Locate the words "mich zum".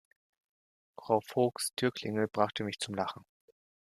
2.63-2.95